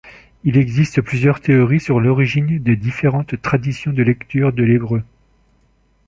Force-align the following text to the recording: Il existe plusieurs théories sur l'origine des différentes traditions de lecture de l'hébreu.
Il 0.45 0.57
existe 0.57 0.99
plusieurs 1.03 1.41
théories 1.41 1.79
sur 1.79 1.99
l'origine 1.99 2.57
des 2.57 2.75
différentes 2.75 3.39
traditions 3.39 3.91
de 3.93 4.01
lecture 4.01 4.51
de 4.51 4.63
l'hébreu. 4.63 5.03